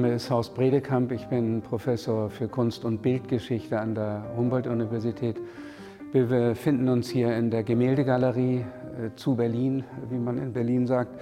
[0.00, 1.12] Name ist Horst Bredekamp.
[1.12, 5.36] Ich bin Professor für Kunst- und Bildgeschichte an der Humboldt-Universität.
[6.12, 11.20] Wir befinden uns hier in der Gemäldegalerie äh, zu Berlin, wie man in Berlin sagt,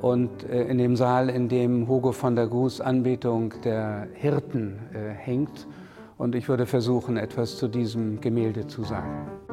[0.00, 5.12] und äh, in dem Saal, in dem Hugo von der Gruß Anbetung der Hirten äh,
[5.12, 5.66] hängt.
[6.16, 9.43] Und ich würde versuchen, etwas zu diesem Gemälde zu sagen.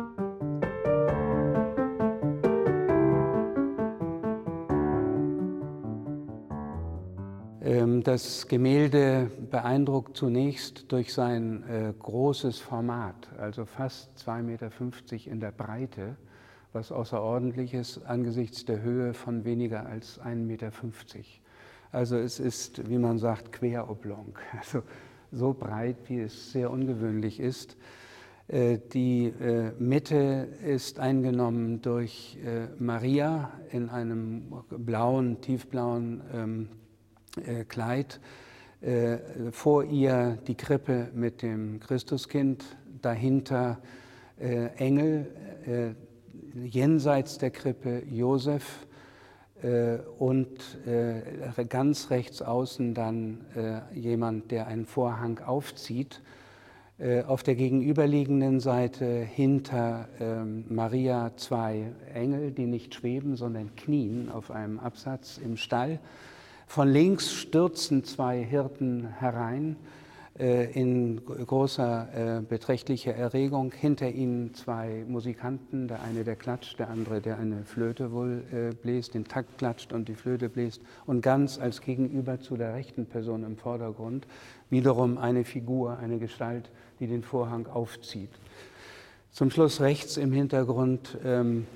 [8.12, 15.52] Das Gemälde beeindruckt zunächst durch sein äh, großes Format, also fast 2,50 Meter in der
[15.52, 16.18] Breite,
[16.74, 20.72] was außerordentlich ist angesichts der Höhe von weniger als 1,50 Meter.
[21.94, 24.84] Also es ist, wie man sagt, queroblong, also
[25.32, 27.78] so breit, wie es sehr ungewöhnlich ist.
[28.50, 32.38] Äh, die äh, Mitte ist eingenommen durch
[32.78, 36.70] Maria in einem blauen, tiefblauen ähm,
[37.38, 38.20] äh, Kleid,
[38.82, 39.18] äh,
[39.52, 42.66] vor ihr die Krippe mit dem Christuskind,
[43.02, 43.80] dahinter
[44.40, 45.28] äh, Engel,
[45.66, 45.92] äh,
[46.68, 48.88] jenseits der Krippe Josef
[49.62, 50.50] äh, und
[50.86, 53.46] äh, ganz rechts außen dann
[53.94, 56.22] jemand, der einen Vorhang aufzieht.
[57.26, 64.52] Auf der gegenüberliegenden Seite hinter ähm, Maria zwei Engel, die nicht schweben, sondern knien auf
[64.52, 66.00] einem Absatz im Stall.
[66.72, 69.76] Von links stürzen zwei Hirten herein
[70.40, 73.74] äh, in großer äh, beträchtlicher Erregung.
[73.74, 78.74] Hinter ihnen zwei Musikanten, der eine, der klatscht, der andere, der eine Flöte wohl äh,
[78.74, 80.82] bläst, den Takt klatscht und die Flöte bläst.
[81.06, 84.26] Und ganz als Gegenüber zu der rechten Person im Vordergrund
[84.70, 88.32] wiederum eine Figur, eine Gestalt, die den Vorhang aufzieht.
[89.32, 91.68] Zum Schluss rechts im Hintergrund ähm,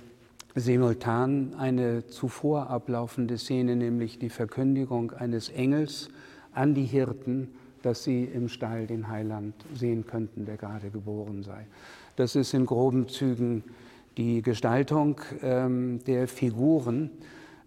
[0.56, 6.10] simultan eine zuvor ablaufende Szene, nämlich die Verkündigung eines Engels
[6.54, 7.50] an die Hirten,
[7.82, 11.68] dass sie im Stall den Heiland sehen könnten, der gerade geboren sei.
[12.16, 13.64] Das ist in groben Zügen
[14.18, 17.12] die Gestaltung ähm, der Figuren.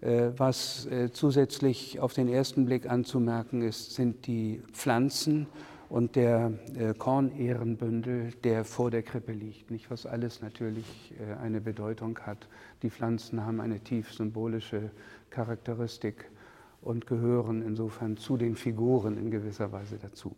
[0.01, 5.47] Äh, was äh, zusätzlich auf den ersten Blick anzumerken ist, sind die Pflanzen
[5.89, 11.61] und der äh, Kornehrenbündel, der vor der Krippe liegt, nicht was alles natürlich äh, eine
[11.61, 12.49] Bedeutung hat.
[12.83, 14.91] Die Pflanzen haben eine tief symbolische
[15.31, 16.31] Charakteristik
[16.83, 20.37] und gehören insofern zu den Figuren in gewisser Weise dazu.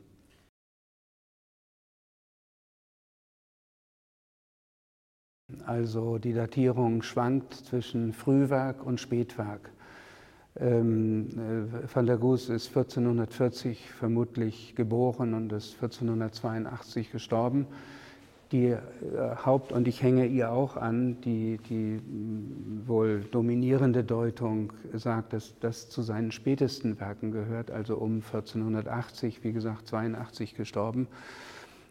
[5.67, 9.72] Also die Datierung schwankt zwischen Frühwerk und Spätwerk.
[10.59, 17.66] Ähm, äh, Van der Goes ist 1440 vermutlich geboren und ist 1482 gestorben.
[18.50, 18.78] Die äh,
[19.44, 25.55] Haupt- und ich hänge ihr auch an, die, die mm, wohl dominierende Deutung sagt, dass
[25.61, 31.06] das zu seinen spätesten Werken gehört, also um 1480, wie gesagt, 82 gestorben.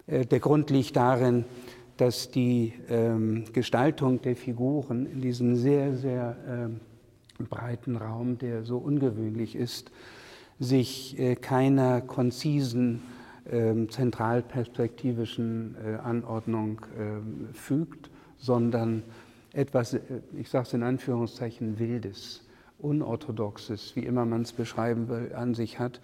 [0.06, 1.46] Äh, der Grund liegt darin,
[1.96, 6.81] dass die ähm, Gestaltung der Figuren in diesem sehr, sehr ähm,
[7.47, 9.91] breiten Raum, der so ungewöhnlich ist,
[10.59, 13.01] sich äh, keiner konzisen
[13.51, 19.03] ähm, zentralperspektivischen äh, Anordnung ähm, fügt, sondern
[19.53, 20.01] etwas, äh,
[20.38, 22.44] ich sage es in Anführungszeichen, Wildes,
[22.79, 25.99] Unorthodoxes, wie immer man es beschreiben will, an sich hat.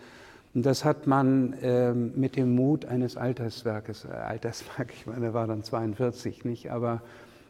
[0.53, 5.47] Und das hat man ähm, mit dem Mut eines Alterswerkes, Alterswerk, ich meine, er war
[5.47, 7.01] dann 42, nicht, aber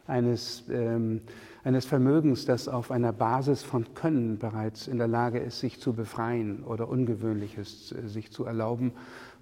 [0.06, 1.20] eines, ähm,
[1.64, 5.92] eines Vermögens, das auf einer Basis von Können bereits in der Lage ist, sich zu
[5.92, 8.92] befreien oder Ungewöhnliches äh, sich zu erlauben,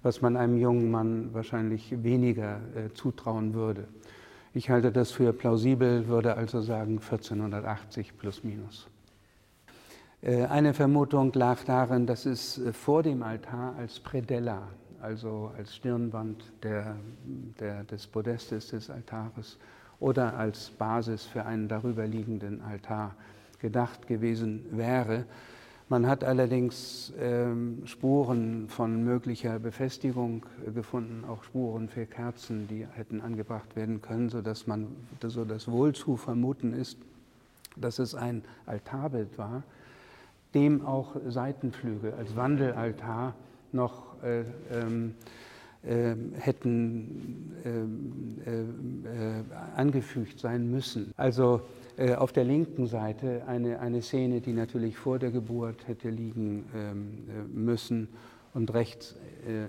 [0.03, 3.87] was man einem jungen Mann wahrscheinlich weniger äh, zutrauen würde.
[4.53, 8.87] Ich halte das für plausibel, würde also sagen 1480 plus minus.
[10.21, 14.67] Äh, eine Vermutung lag darin, dass es äh, vor dem Altar als Predella,
[15.01, 16.95] also als Stirnwand der,
[17.59, 19.59] der, des Podestes des Altares,
[19.99, 23.15] oder als Basis für einen darüberliegenden Altar
[23.59, 25.25] gedacht gewesen wäre.
[25.87, 30.43] Man hat allerdings ähm, Spuren von möglicher Befestigung
[30.73, 34.87] gefunden, auch Spuren für Kerzen, die hätten angebracht werden können, sodass man
[35.21, 36.97] so das wohl zu vermuten ist,
[37.75, 39.63] dass es ein Altarbild war,
[40.55, 43.35] dem auch Seitenflügel als Wandelaltar
[43.71, 45.13] noch äh, ähm,
[46.39, 49.43] hätten ähm, äh, äh,
[49.75, 51.11] angefügt sein müssen.
[51.17, 51.61] Also
[51.97, 56.65] äh, auf der linken Seite eine, eine Szene, die natürlich vor der Geburt hätte liegen
[56.75, 58.07] ähm, müssen
[58.53, 59.15] und rechts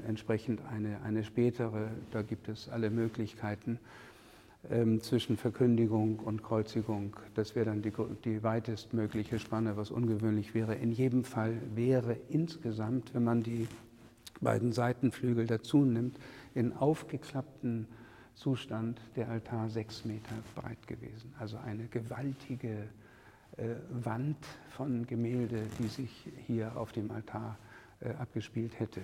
[0.07, 3.79] entsprechend eine, eine spätere, da gibt es alle Möglichkeiten
[5.01, 7.15] zwischen Verkündigung und Kreuzigung.
[7.35, 7.93] Das wäre dann die,
[8.25, 10.77] die weitestmögliche Spanne, was ungewöhnlich wäre.
[10.77, 13.67] In jedem Fall wäre insgesamt, wenn man die
[14.41, 16.19] beiden Seitenflügel dazu nimmt,
[16.55, 17.87] in aufgeklappten
[18.35, 21.33] Zustand der Altar sechs Meter breit gewesen.
[21.39, 22.89] Also eine gewaltige
[23.57, 27.59] äh, Wand von Gemälde, die sich hier auf dem Altar
[28.01, 29.01] äh, abgespielt hätte.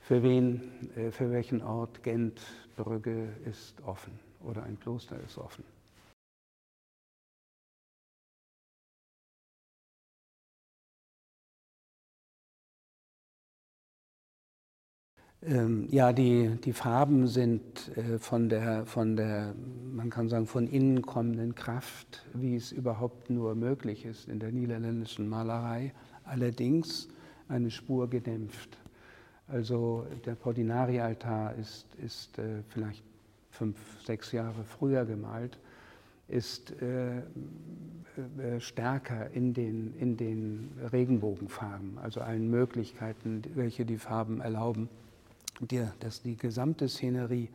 [0.00, 0.62] Für wen,
[0.96, 2.40] äh, für welchen Ort Gent,
[2.76, 5.64] Brügge ist offen oder ein Kloster ist offen.
[15.46, 19.54] Ähm, ja, die, die Farben sind äh, von der, von der,
[19.92, 24.52] man kann sagen, von innen kommenden Kraft, wie es überhaupt nur möglich ist in der
[24.52, 25.92] niederländischen Malerei,
[26.24, 27.08] allerdings
[27.48, 28.78] eine Spur gedämpft.
[29.46, 33.04] Also der Portinari-Altar ist, ist äh, vielleicht
[33.50, 35.58] fünf, sechs Jahre früher gemalt,
[36.26, 37.22] ist äh, äh,
[38.60, 44.88] stärker in den, in den Regenbogenfarben, also allen Möglichkeiten, welche die Farben erlauben
[45.60, 47.48] die, dass die gesamte Szenerie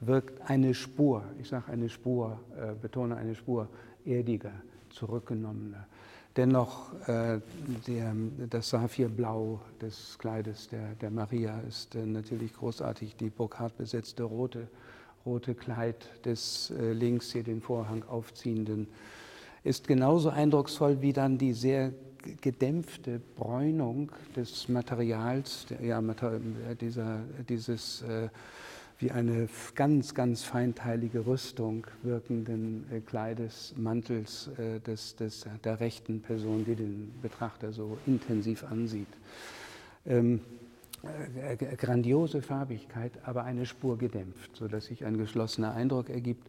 [0.00, 3.68] wirkt eine Spur, ich sage eine Spur, äh, betone eine Spur,
[4.04, 4.52] erdiger,
[4.90, 5.86] zurückgenommener.
[6.36, 7.40] Dennoch äh,
[7.86, 8.14] der,
[8.48, 13.16] das Saphirblau des Kleides der, der Maria ist äh, natürlich großartig.
[13.16, 14.68] Die Burkhardt besetzte rote,
[15.26, 18.86] rote Kleid des äh, links hier den Vorhang aufziehenden
[19.62, 21.92] ist genauso eindrucksvoll wie dann die sehr
[22.40, 26.02] gedämpfte Bräunung des Materials, ja,
[26.80, 28.28] dieser, dieses äh,
[29.00, 36.20] wie eine ganz, ganz feinteilige Rüstung wirkenden äh, Kleides, Mantels äh, des, des, der rechten
[36.20, 39.08] Person, die den Betrachter so intensiv ansieht.
[40.06, 40.40] Ähm,
[41.02, 46.46] äh, grandiose Farbigkeit, aber eine Spur gedämpft, sodass sich ein geschlossener Eindruck ergibt.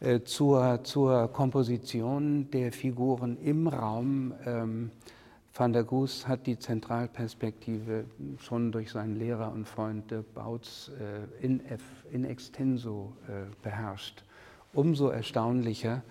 [0.00, 4.34] Äh, zur, zur Komposition der Figuren im Raum.
[4.44, 4.90] Ähm,
[5.56, 8.06] Van der Goes hat die Zentralperspektive
[8.40, 11.80] schon durch seinen Lehrer und Freund Dirk Bautz äh, in, F,
[12.10, 14.24] in extenso äh, beherrscht.
[14.72, 16.02] Umso erstaunlicher,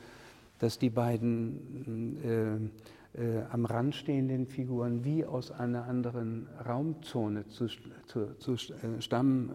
[0.60, 2.72] dass die beiden
[3.16, 7.68] äh, äh, am Rand stehenden Figuren wie aus einer anderen Raumzone zu,
[8.08, 9.52] zu, zu äh, stammen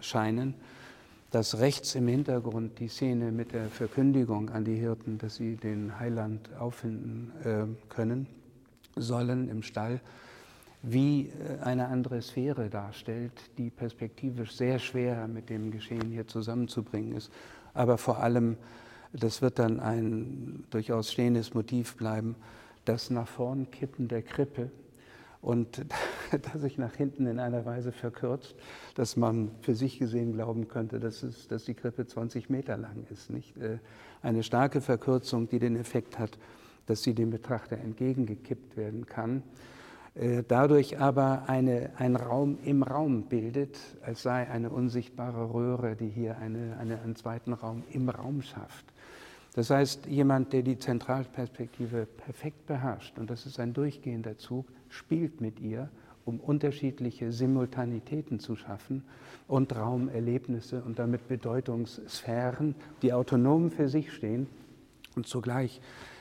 [0.00, 0.54] scheinen
[1.30, 5.98] dass rechts im Hintergrund die Szene mit der Verkündigung an die Hirten, dass sie den
[5.98, 8.26] Heiland auffinden äh, können
[8.96, 10.00] sollen im Stall,
[10.82, 17.16] wie äh, eine andere Sphäre darstellt, die perspektivisch sehr schwer mit dem Geschehen hier zusammenzubringen
[17.16, 17.30] ist.
[17.74, 18.56] Aber vor allem,
[19.12, 22.36] das wird dann ein durchaus stehendes Motiv bleiben,
[22.84, 24.70] das nach vorn kippen der Krippe,
[25.40, 25.84] und
[26.30, 28.54] das sich nach hinten in einer Weise verkürzt,
[28.94, 33.06] dass man für sich gesehen glauben könnte, dass, es, dass die Krippe 20 Meter lang
[33.10, 33.30] ist.
[33.30, 33.56] Nicht?
[33.56, 33.78] Äh,
[34.22, 36.38] eine starke Verkürzung, die den Effekt hat,
[36.86, 39.42] dass sie dem Betrachter entgegengekippt werden kann,
[40.14, 46.08] äh, dadurch aber eine, ein Raum im Raum bildet, als sei eine unsichtbare Röhre, die
[46.08, 48.86] hier eine, eine, einen zweiten Raum im Raum schafft.
[49.54, 55.40] Das heißt, jemand, der die Zentralperspektive perfekt beherrscht, und das ist ein durchgehender Zug, spielt
[55.40, 55.90] mit ihr,
[56.24, 59.04] um unterschiedliche Simultanitäten zu schaffen
[59.46, 64.48] und Raumerlebnisse und damit Bedeutungssphären, die autonom für sich stehen
[65.14, 65.80] und zugleich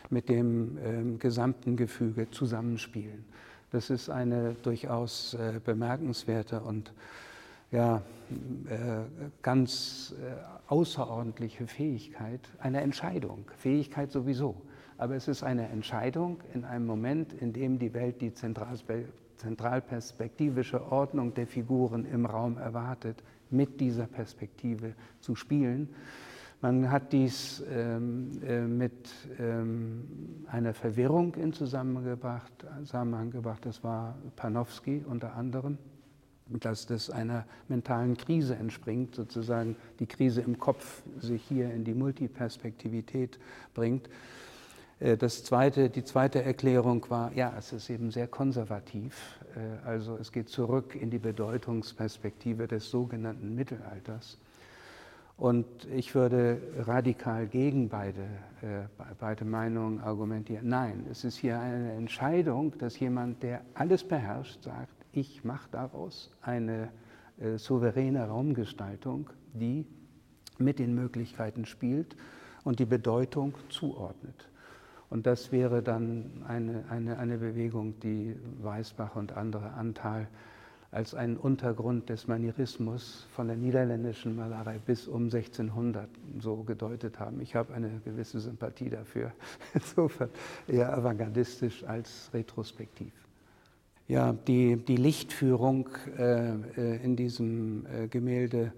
[0.09, 3.25] mit dem äh, gesamten Gefüge zusammenspielen.
[3.71, 6.93] Das ist eine durchaus äh, bemerkenswerte und
[7.71, 7.97] ja,
[8.69, 14.61] äh, ganz äh, außerordentliche Fähigkeit, eine Entscheidung, Fähigkeit sowieso,
[14.97, 21.33] aber es ist eine Entscheidung in einem Moment, in dem die Welt die zentralperspektivische Ordnung
[21.33, 25.89] der Figuren im Raum erwartet, mit dieser Perspektive zu spielen.
[26.61, 32.65] Man hat dies ähm, äh, mit ähm, einer Verwirrung in Zusammenhang gebracht.
[33.65, 35.77] Das war Panofsky unter anderem,
[36.47, 41.93] dass das einer mentalen Krise entspringt, sozusagen die Krise im Kopf sich hier in die
[41.93, 43.37] Multiperspektivität
[43.73, 44.09] bringt.
[44.99, 49.39] Äh, das zweite, die zweite Erklärung war, ja, es ist eben sehr konservativ.
[49.55, 54.37] Äh, also es geht zurück in die Bedeutungsperspektive des sogenannten Mittelalters.
[55.37, 58.21] Und ich würde radikal gegen beide,
[58.61, 58.87] äh,
[59.19, 60.69] beide Meinungen argumentieren.
[60.69, 66.31] Nein, es ist hier eine Entscheidung, dass jemand, der alles beherrscht, sagt, ich mache daraus
[66.41, 66.89] eine
[67.57, 69.85] souveräne Raumgestaltung, die
[70.57, 72.15] mit den Möglichkeiten spielt
[72.63, 74.47] und die Bedeutung zuordnet.
[75.09, 80.27] Und das wäre dann eine, eine, eine Bewegung, die Weisbach und andere Anteil
[80.95, 86.07] als einen Untergrund des Manierismus von der niederländischen Malerei bis um 1600
[86.39, 87.41] so gedeutet haben.
[87.41, 89.33] Ich habe eine gewisse Sympathie dafür,
[89.73, 90.29] insofern
[90.67, 93.11] eher avantgardistisch als retrospektiv.
[94.07, 98.71] Ja, die, die Lichtführung äh, äh in diesem äh, Gemälde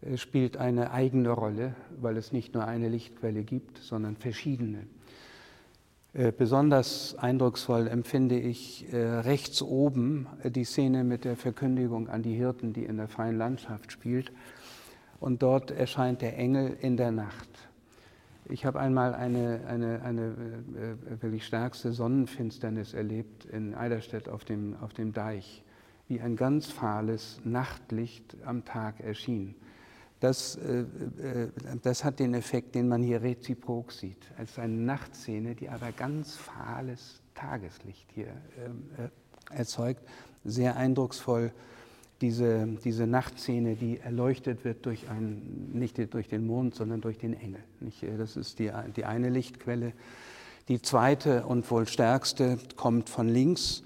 [0.00, 4.86] äh, spielt eine eigene Rolle, weil es nicht nur eine Lichtquelle gibt, sondern verschiedene.
[6.12, 12.72] Äh, besonders eindrucksvoll empfinde ich rechts oben die Szene mit der Verkündigung an die Hirten,
[12.72, 14.32] die in der freien Landschaft spielt.
[15.20, 17.48] Und dort erscheint der Engel in der Nacht.
[18.52, 24.76] Ich habe einmal eine, eine, eine äh, wirklich stärkste Sonnenfinsternis erlebt in Eiderstedt auf dem,
[24.80, 25.62] auf dem Deich,
[26.08, 29.54] wie ein ganz fahles Nachtlicht am Tag erschien.
[30.20, 31.48] Das, äh, äh,
[31.82, 36.36] das hat den Effekt, den man hier reziprok sieht, als eine Nachtszene, die aber ganz
[36.36, 38.28] fahles Tageslicht hier
[38.64, 40.06] ähm, äh, erzeugt.
[40.44, 41.52] Sehr eindrucksvoll
[42.20, 47.32] diese, diese Nachtszene, die erleuchtet wird durch einen, nicht durch den Mond, sondern durch den
[47.32, 47.60] Engel.
[48.18, 49.92] Das ist die, die eine Lichtquelle.
[50.68, 53.82] Die zweite und wohl stärkste kommt von links.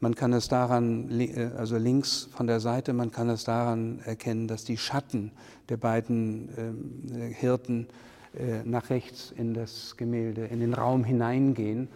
[0.00, 1.10] Man kann es daran,
[1.56, 5.32] also links von der Seite, man kann es daran erkennen, dass die Schatten
[5.68, 7.88] der beiden äh, Hirten
[8.34, 11.88] äh, nach rechts in das Gemälde, in den Raum hineingehen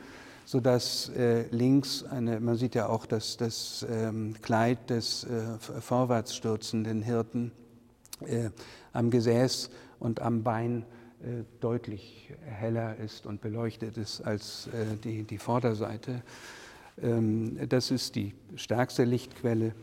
[0.51, 6.35] sodass äh, links, eine, man sieht ja auch das, das ähm, Kleid des äh, vorwärts
[6.35, 7.53] stürzenden Hirten
[8.27, 8.51] äh,
[8.93, 10.85] am Gesäß und am Bein
[11.23, 16.23] äh, deutlich heller ist und beleuchtet ist als äh, die, die Vorderseite.
[17.03, 19.75] Ähm, das ist die stärkste Lichtquelle.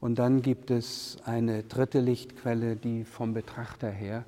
[0.00, 4.24] Und dann gibt es eine dritte Lichtquelle, die vom Betrachter her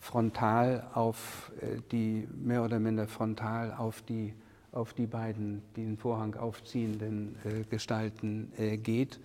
[0.00, 4.34] frontal auf äh, die, mehr oder minder frontal auf die
[4.70, 9.18] auf die beiden den Vorhang aufziehenden äh, Gestalten äh, geht.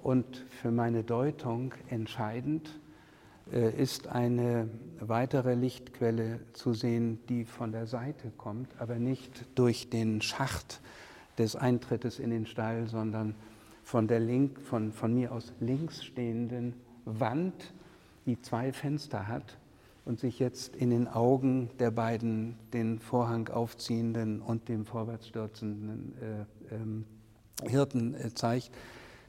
[0.00, 2.78] Und für meine Deutung entscheidend
[3.46, 10.20] ist eine weitere Lichtquelle zu sehen, die von der Seite kommt, aber nicht durch den
[10.20, 10.80] Schacht
[11.38, 13.34] des Eintrittes in den Stall, sondern
[13.82, 16.74] von der link, von, von mir aus links stehenden
[17.04, 17.72] Wand,
[18.26, 19.58] die zwei Fenster hat
[20.04, 26.14] und sich jetzt in den Augen der beiden den Vorhang aufziehenden und dem vorwärts stürzenden
[26.70, 27.04] äh, ähm,
[27.64, 28.70] Hirten äh, zeigt.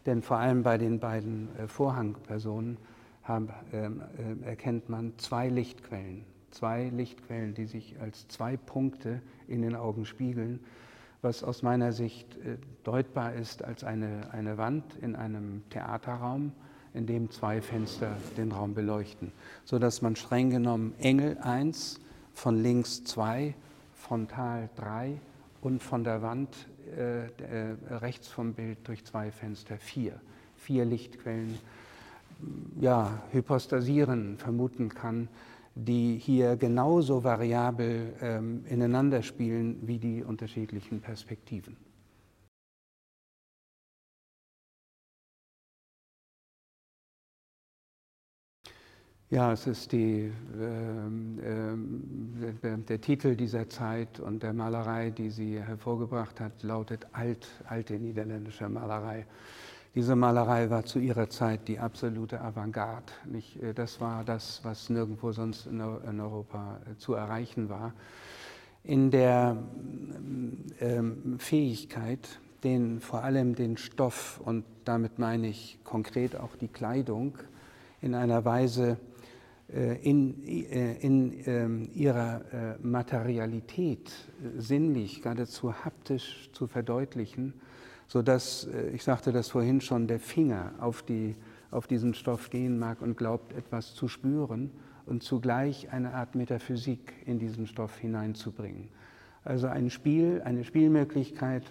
[0.05, 2.77] Denn vor allem bei den beiden äh, Vorhangpersonen
[3.23, 4.01] haben, ähm,
[4.43, 6.23] äh, erkennt man zwei Lichtquellen.
[6.51, 10.61] Zwei Lichtquellen, die sich als zwei Punkte in den Augen spiegeln,
[11.21, 16.51] was aus meiner Sicht äh, deutbar ist als eine, eine Wand in einem Theaterraum
[16.93, 19.31] in dem zwei Fenster den Raum beleuchten,
[19.65, 21.99] sodass man streng genommen Engel 1,
[22.33, 23.55] von links 2,
[23.95, 25.19] frontal 3
[25.61, 26.55] und von der Wand
[26.95, 30.13] äh, äh, rechts vom Bild durch zwei Fenster 4.
[30.55, 31.57] Vier Lichtquellen
[32.79, 35.27] ja, hypostasieren vermuten kann,
[35.77, 41.77] die hier genauso variabel ähm, ineinander spielen wie die unterschiedlichen Perspektiven.
[49.29, 51.37] Ja, es ist die, ähm,
[52.41, 57.45] äh, der, der, Titel dieser Zeit und der Malerei, die sie hervorgebracht hat, lautet Alt,
[57.67, 59.25] alte niederländische Malerei.
[59.97, 63.11] Diese Malerei war zu ihrer Zeit die absolute Avantgarde.
[63.25, 67.95] Nicht, äh, das war das, was nirgendwo sonst in, Europa äh, zu erreichen war.
[68.83, 69.57] In der
[70.81, 77.39] ähm, Fähigkeit, den, vor allem den Stoff, und damit meine ich konkret auch die Kleidung,
[77.99, 78.99] in einer Weise
[79.73, 84.11] äh, in, in ähm, ihrer Materialität
[84.59, 87.55] sinnlich, geradezu haptisch zu verdeutlichen,
[88.07, 91.35] sodass, ich sagte das vorhin schon, der Finger auf, die,
[91.71, 94.71] auf diesen Stoff gehen mag und glaubt, etwas zu spüren
[95.05, 98.89] und zugleich eine Art Metaphysik in diesen Stoff hineinzubringen.
[99.43, 101.63] Also ein Spiel, eine Spielmöglichkeit,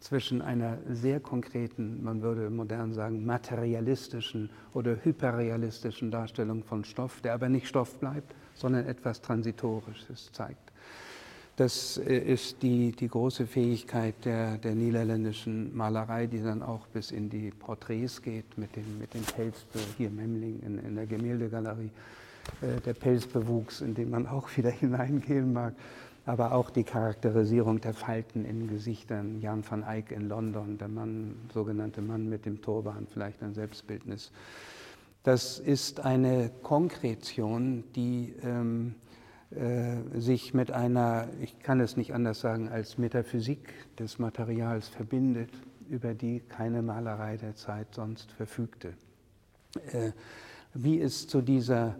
[0.00, 7.34] zwischen einer sehr konkreten, man würde modern sagen, materialistischen oder hyperrealistischen Darstellung von Stoff, der
[7.34, 10.67] aber nicht Stoff bleibt, sondern etwas Transitorisches zeigt.
[11.58, 17.10] Das äh, ist die, die große Fähigkeit der, der niederländischen Malerei, die dann auch bis
[17.10, 21.90] in die Porträts geht, mit dem, mit dem Pelzbe, hier Memling in, in der Gemäldegalerie,
[22.62, 25.74] äh, der Pelzbewuchs, in den man auch wieder hineingehen mag
[26.26, 29.40] aber auch die Charakterisierung der Falten in Gesichtern.
[29.40, 34.30] Jan van Eyck in London, der Mann, sogenannte Mann mit dem Turban, vielleicht ein Selbstbildnis.
[35.22, 39.07] Das ist eine Konkretion, die ähm, äh,
[40.14, 45.50] sich mit einer, ich kann es nicht anders sagen, als Metaphysik des Materials verbindet,
[45.88, 48.92] über die keine Malerei der Zeit sonst verfügte.
[49.92, 50.12] Äh,
[50.74, 51.96] wie es zu dieser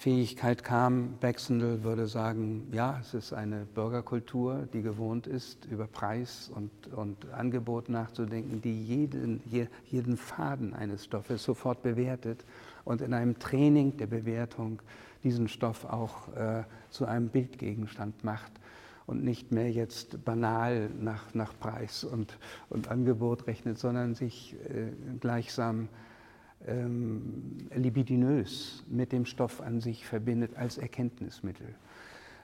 [0.00, 1.18] Fähigkeit kam.
[1.20, 7.30] Baxendale würde sagen, ja, es ist eine Bürgerkultur, die gewohnt ist, über Preis und, und
[7.32, 9.42] Angebot nachzudenken, die jeden,
[9.84, 12.46] jeden Faden eines Stoffes sofort bewertet
[12.84, 14.80] und in einem Training der Bewertung
[15.24, 18.52] diesen Stoff auch äh, zu einem Bildgegenstand macht
[19.06, 24.92] und nicht mehr jetzt banal nach, nach Preis und, und Angebot rechnet, sondern sich äh,
[25.18, 25.88] gleichsam
[26.66, 31.74] ähm, libidinös mit dem Stoff an sich verbindet als Erkenntnismittel.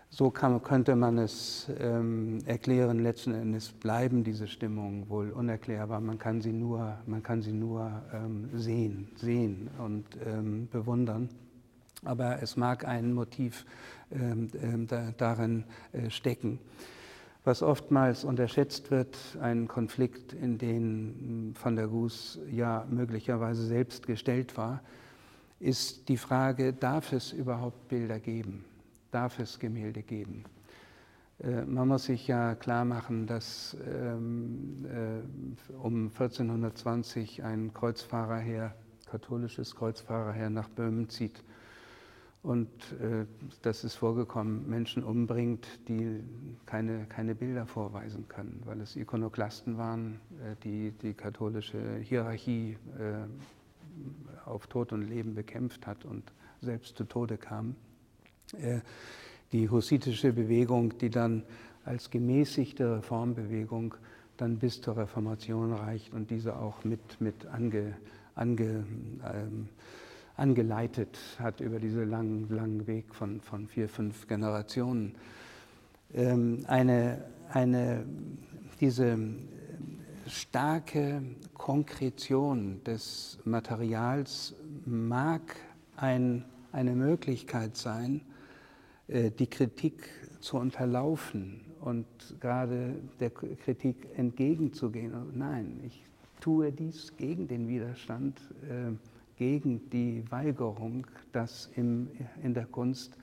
[0.09, 3.01] So kann, könnte man es ähm, erklären.
[3.01, 6.01] Letzten Endes bleiben diese Stimmungen wohl unerklärbar.
[6.01, 11.29] Man kann sie nur, man kann sie nur ähm, sehen, sehen und ähm, bewundern.
[12.07, 13.67] Aber es mag ein Motiv
[14.11, 16.61] ähm, ähm, da, darin äh, stecken
[17.47, 24.57] was oftmals unterschätzt wird, ein Konflikt, in den Van der Goes ja möglicherweise selbst gestellt
[24.57, 24.83] war,
[25.61, 28.65] ist die Frage, darf es überhaupt Bilder geben?
[29.13, 30.45] Darf es Gemälde geben?
[31.39, 38.75] Äh, man muss sich ja klar machen, dass ähm, äh, um 1420 ein Kreuzfahrerheer,
[39.09, 41.45] katholisches Kreuzfahrerheer nach Böhmen zieht
[42.47, 42.69] und
[43.03, 43.27] äh,
[43.63, 46.21] das ist vorgekommen, Menschen umbringt, die
[46.65, 54.49] keine, keine Bilder vorweisen können, weil es Ikonoklasten waren, äh, die die katholische Hierarchie äh,
[54.49, 56.23] auf Tod und Leben bekämpft hat und
[56.61, 57.75] selbst zu Tode kam.
[58.57, 58.79] Äh,
[59.51, 61.43] die hussitische Bewegung, die dann
[61.85, 63.97] als gemäßigte Reformbewegung
[64.37, 67.97] dann bis zur Reformation reicht und diese auch mit, mit ange,
[68.37, 68.85] ange
[69.25, 69.69] ähm,
[70.37, 75.15] angeleitet hat über diesen langen, langen Weg von, von vier, fünf Generationen.
[76.15, 78.05] Ähm, eine, eine,
[78.81, 79.19] diese
[80.27, 81.23] starke
[81.55, 85.57] Konkretion des Materials mag
[85.97, 88.21] ein, eine Möglichkeit sein,
[89.09, 90.09] äh, die Kritik
[90.41, 92.07] zu unterlaufen und
[92.41, 95.13] gerade der Kritik entgegenzugehen.
[95.35, 96.05] Nein, ich
[96.41, 98.39] tue dies gegen den Widerstand.
[98.69, 98.93] Äh,
[99.37, 102.09] gegen die Weigerung, dass im,
[102.43, 103.17] in der Kunst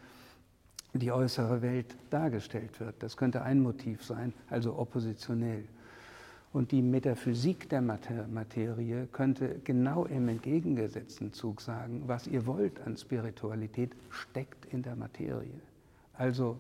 [0.94, 3.02] die äußere Welt dargestellt wird.
[3.02, 5.66] Das könnte ein Motiv sein, also oppositionell.
[6.52, 12.96] Und die Metaphysik der Materie könnte genau im entgegengesetzten Zug sagen, was ihr wollt an
[12.96, 15.60] Spiritualität steckt in der Materie.
[16.14, 16.60] Also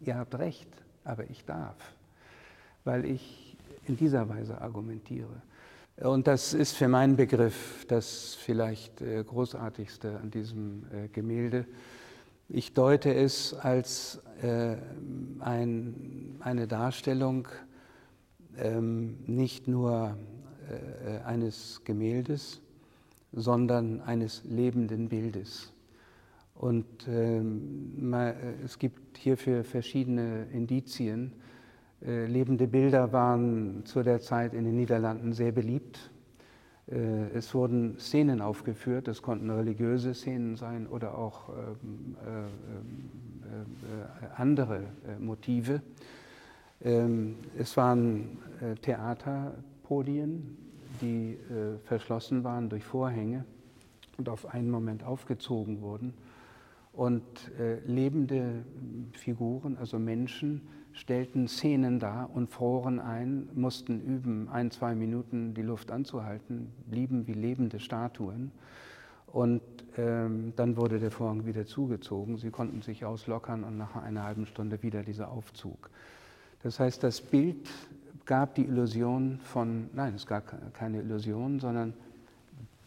[0.00, 0.68] ihr habt recht,
[1.02, 1.76] aber ich darf,
[2.84, 5.42] weil ich in dieser Weise argumentiere.
[6.02, 11.66] Und das ist für meinen Begriff das vielleicht äh, großartigste an diesem äh, Gemälde.
[12.48, 14.76] Ich deute es als äh,
[15.38, 17.46] ein, eine Darstellung
[18.58, 20.16] ähm, nicht nur
[21.26, 22.62] eines Gemäldes,
[23.32, 25.74] sondern eines lebenden Bildes.
[26.54, 28.14] Und ähm,
[28.64, 31.32] es gibt hierfür verschiedene Indizien.
[32.06, 36.10] Äh, lebende Bilder waren zu der Zeit in den Niederlanden sehr beliebt.
[36.86, 42.44] Äh, es wurden Szenen aufgeführt, es konnten religiöse Szenen sein oder auch ähm, äh,
[44.36, 44.82] andere
[45.18, 45.80] Motive.
[46.82, 48.38] Ähm, es waren
[48.82, 50.56] Theaterpodien,
[51.00, 51.38] die
[51.84, 53.44] verschlossen waren durch Vorhänge
[54.16, 56.14] und auf einen Moment aufgezogen wurden.
[56.92, 57.22] Und
[57.86, 58.64] lebende
[59.12, 60.62] Figuren, also Menschen,
[60.94, 67.26] stellten Szenen dar und froren ein, mussten üben, ein, zwei Minuten die Luft anzuhalten, blieben
[67.26, 68.52] wie lebende Statuen.
[69.26, 69.62] Und
[69.96, 72.36] ähm, dann wurde der Vorhang wieder zugezogen.
[72.36, 75.90] Sie konnten sich auslockern und nach einer halben Stunde wieder dieser Aufzug.
[76.62, 77.68] Das heißt, das Bild
[78.24, 81.94] gab die Illusion von, nein, es gab keine Illusion, sondern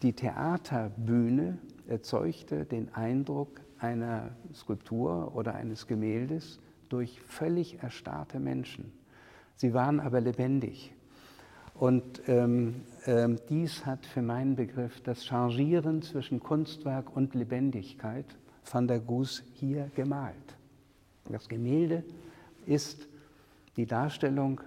[0.02, 8.92] die Theaterbühne erzeugte den Eindruck einer Skulptur oder eines Gemäldes, durch völlig erstarrte Menschen.
[9.56, 10.94] Sie waren aber lebendig.
[11.74, 18.26] Und ähm, ähm, dies hat für meinen Begriff das Changieren zwischen Kunstwerk und Lebendigkeit
[18.72, 20.36] van der Goes hier gemalt.
[21.30, 22.04] Das Gemälde
[22.66, 23.08] ist
[23.76, 24.62] die Darstellung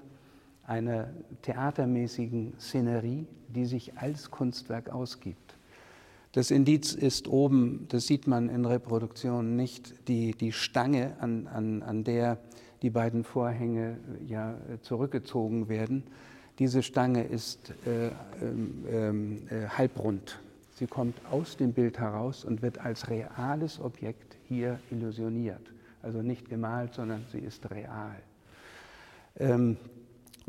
[0.66, 1.08] einer
[1.42, 5.56] theatermäßigen Szenerie, die sich als Kunstwerk ausgibt.
[6.32, 11.82] Das Indiz ist oben, das sieht man in Reproduktionen nicht, die, die Stange, an, an,
[11.82, 12.38] an der
[12.82, 16.04] die beiden Vorhänge ja zurückgezogen werden.
[16.58, 18.10] Diese Stange ist äh,
[18.42, 20.38] ähm, äh, halbrund.
[20.76, 25.72] Sie kommt aus dem Bild heraus und wird als reales Objekt hier illusioniert.
[26.02, 28.16] Also nicht gemalt, sondern sie ist real.
[29.38, 29.76] Ähm,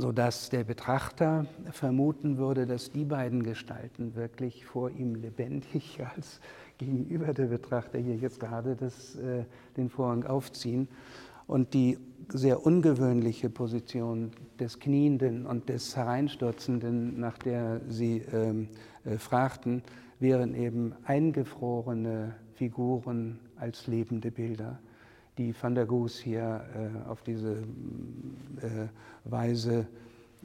[0.01, 6.39] sodass der Betrachter vermuten würde, dass die beiden Gestalten wirklich vor ihm lebendig als
[6.79, 9.45] gegenüber der Betrachter hier jetzt gerade das, äh,
[9.77, 10.87] den Vorhang aufziehen
[11.45, 18.69] und die sehr ungewöhnliche Position des Knienden und des Hereinstürzenden, nach der Sie ähm,
[19.05, 19.83] äh, fragten,
[20.19, 24.79] wären eben eingefrorene Figuren als lebende Bilder,
[25.37, 27.63] die Van der Goes hier äh, auf diese
[28.61, 28.87] äh,
[29.23, 29.87] Weise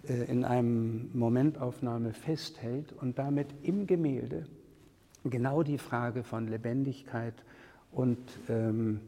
[0.08, 4.46] äh, in einem Momentaufnahme festhält und damit im Gemälde
[5.24, 7.34] genau die Frage von Lebendigkeit
[7.92, 8.18] und
[8.48, 9.00] ähm,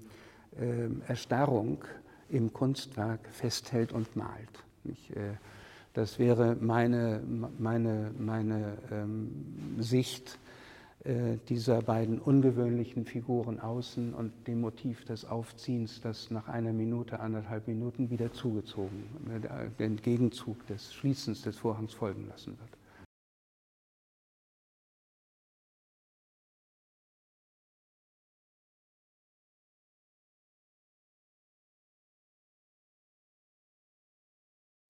[0.58, 1.84] äh, Erstarrung
[2.28, 4.64] im Kunstwerk festhält und malt.
[4.84, 5.34] Ich, äh,
[5.94, 7.22] das wäre meine,
[7.58, 10.38] meine, meine ähm, Sicht
[11.48, 17.68] dieser beiden ungewöhnlichen Figuren außen und dem Motiv des Aufziehens, das nach einer Minute, anderthalb
[17.68, 22.77] Minuten wieder zugezogen, äh, den Gegenzug des Schließens des Vorhangs folgen lassen wird.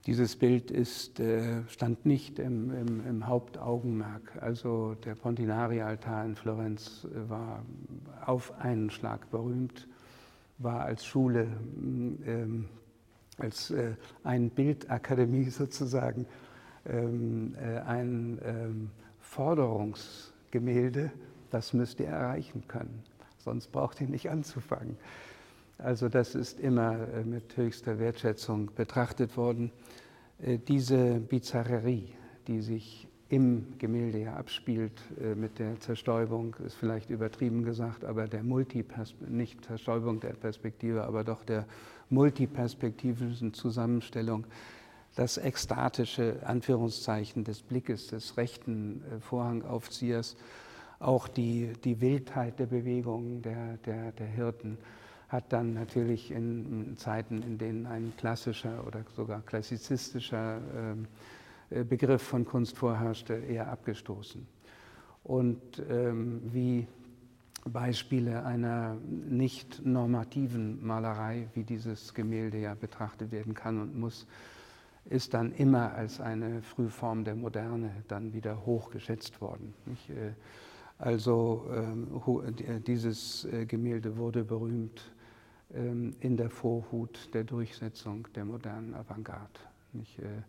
[0.09, 4.41] Dieses Bild ist, äh, stand nicht im, im, im, Hauptaugenmerk.
[4.41, 7.63] Also der Pontinari-Altar in Florenz äh, war
[8.25, 9.87] auf einen Schlag berühmt,
[10.57, 11.45] war als Schule,
[12.25, 12.65] ähm,
[13.37, 13.93] als äh,
[14.23, 16.25] ein Bildakademie sozusagen,
[16.87, 21.11] ähm, äh, ein ähm, Forderungsgemälde,
[21.51, 23.03] das müsst ihr erreichen können.
[23.37, 24.97] Sonst braucht ihr nicht anzufangen.
[25.81, 29.71] Also das ist immer äh, mit höchster Wertschätzung betrachtet worden.
[30.41, 32.09] Äh, diese Bizarrerie,
[32.47, 38.27] die sich im Gemälde ja abspielt äh, mit der Zerstäubung, ist vielleicht übertrieben gesagt, aber
[38.27, 41.65] der nicht Zerstäubung der Perspektive, aber doch der
[42.09, 44.47] multiperspektivischen Zusammenstellung,
[45.15, 50.35] das ekstatische Anführungszeichen des Blickes des rechten Vorhangaufziehers,
[50.99, 54.77] auch die, die Wildheit der Bewegungen der, der, der Hirten
[55.29, 61.07] hat dann natürlich in Zeiten, in denen ein klassischer oder sogar klassizistischer ähm,
[61.69, 64.45] äh, Begriff von Kunst vorherrschte, eher abgestoßen.
[65.23, 66.87] Und ähm, wie
[67.65, 74.25] Beispiele einer nicht normativen Malerei, wie dieses Gemälde ja betrachtet werden kann und muss,
[75.05, 79.75] ist dann immer als eine Frühform der Moderne dann wieder hochgeschätzt worden.
[80.09, 80.31] Äh,
[80.97, 82.07] also ähm,
[82.57, 85.11] äh, dieses Gemälde wurde berühmt
[85.71, 89.59] in der Vorhut der Durchsetzung der modernen Avantgarde.
[89.93, 90.41] Äh,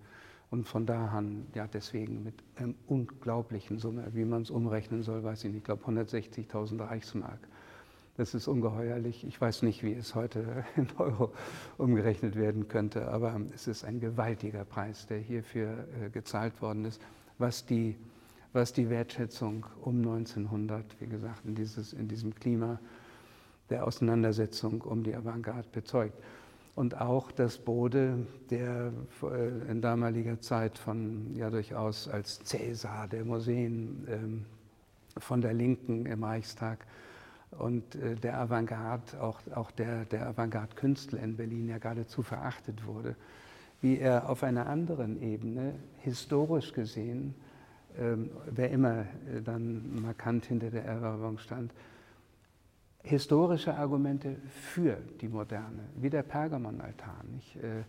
[0.50, 5.22] und von da an, ja, deswegen mit einer unglaublichen Summe, wie man es umrechnen soll,
[5.22, 7.38] weiß ich nicht, ich glaube 160.000 Reichsmark.
[8.16, 9.24] Das ist ungeheuerlich.
[9.24, 11.32] Ich weiß nicht, wie es heute in Euro
[11.78, 17.00] umgerechnet werden könnte, aber es ist ein gewaltiger Preis, der hierfür äh, gezahlt worden ist,
[17.38, 17.96] was die,
[18.52, 22.80] was die Wertschätzung um 1900, wie gesagt, in, dieses, in diesem Klima
[23.70, 26.14] der Auseinandersetzung um die Avantgarde bezeugt.
[26.74, 33.24] Und auch das Bode, der äh, in damaliger Zeit von ja durchaus als Cäsar der
[33.24, 34.44] Museen ähm,
[35.18, 36.86] von der Linken im Reichstag
[37.50, 43.16] und äh, der Avantgarde, auch, auch der, der Avantgarde-Künstler in Berlin ja geradezu verachtet wurde,
[43.80, 47.34] wie er auf einer anderen Ebene historisch gesehen,
[47.98, 51.72] ähm, wer immer äh, dann markant hinter der Eroberung stand,
[53.02, 57.24] historische Argumente für die Moderne, wie der Pergamonaltar.
[57.56, 57.84] Äh,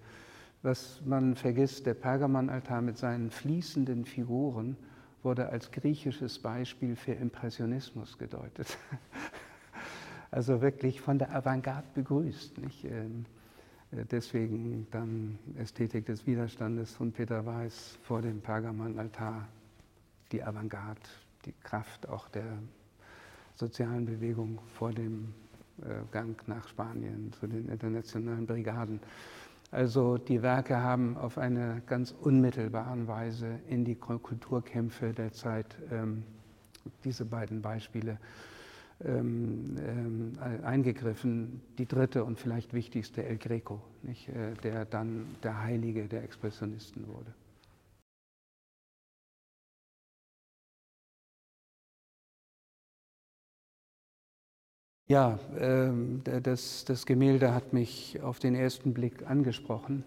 [0.63, 4.78] was man vergisst, der Pergamonaltar mit seinen fließenden Figuren
[5.24, 8.78] wurde als griechisches Beispiel für Impressionismus gedeutet.
[10.34, 12.58] Also wirklich von der Avantgarde begrüßt.
[12.60, 12.86] Nicht?
[12.86, 13.26] Ähm,
[13.91, 19.50] äh, deswegen dann Ästhetik des Widerstandes von Peter Weiß vor dem Pergamonaltar,
[20.32, 21.02] die Avantgarde,
[21.43, 22.60] die Kraft auch der
[23.62, 25.34] sozialen Bewegung vor dem
[25.82, 29.00] äh, Gang nach Spanien zu den internationalen Brigaden.
[29.69, 36.24] Also die Werke haben auf eine ganz unmittelbare Weise in die Kulturkämpfe der Zeit ähm,
[37.04, 38.17] diese beiden Beispiele
[39.06, 41.62] ähm, ähm, eingegriffen.
[41.78, 47.08] Die dritte und vielleicht wichtigste El Greco, nicht, äh, der dann der Heilige der Expressionisten
[47.08, 47.32] wurde.
[55.12, 60.06] Ja, ähm, das, das, Gemälde hat mich auf den ersten Blick angesprochen.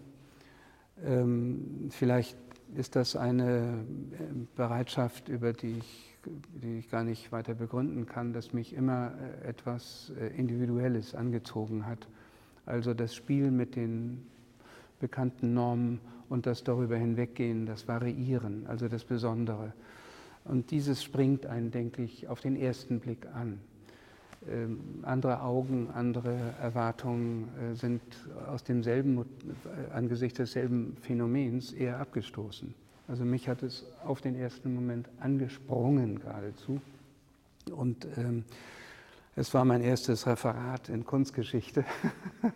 [1.05, 2.35] Ähm, vielleicht
[2.75, 6.15] ist das eine äh, Bereitschaft, über die ich,
[6.55, 9.11] die ich gar nicht weiter begründen kann, dass mich immer
[9.43, 12.07] äh, etwas äh, Individuelles angezogen hat.
[12.65, 14.25] Also das Spiel mit den
[14.99, 19.71] bekannten Normen und das darüber hinweggehen, das Variieren, also das Besondere.
[20.45, 23.59] Und dieses springt einen, denke ich, auf den ersten Blick an.
[24.47, 28.01] Ähm, andere Augen, andere Erwartungen äh, sind
[28.47, 32.73] aus demselben, äh, angesichts desselben Phänomens eher abgestoßen.
[33.07, 36.79] Also mich hat es auf den ersten Moment angesprungen geradezu.
[37.71, 38.43] Und ähm,
[39.35, 41.83] es war mein erstes Referat in Kunstgeschichte.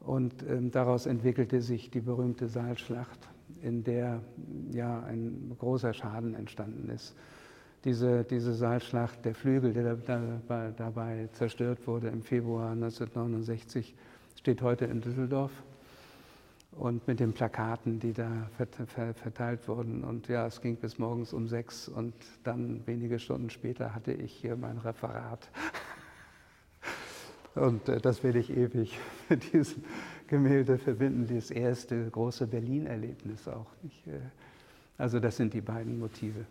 [0.00, 3.18] Und ähm, daraus entwickelte sich die berühmte Saalschlacht,
[3.62, 4.20] in der
[4.70, 7.14] ja ein großer Schaden entstanden ist.
[7.84, 13.94] Diese, diese Saalschlacht, der Flügel, der dabei, dabei zerstört wurde im Februar 1969,
[14.34, 15.52] steht heute in Düsseldorf
[16.72, 20.04] und mit den Plakaten, die da verteilt wurden.
[20.04, 24.32] Und ja, es ging bis morgens um sechs und dann wenige Stunden später hatte ich
[24.32, 25.50] hier mein Referat.
[27.58, 29.84] Und äh, das werde ich ewig mit diesem
[30.26, 33.66] Gemälde verbinden, das erste große Berlin-Erlebnis auch.
[34.06, 34.18] Äh,
[34.96, 36.44] also das sind die beiden Motive.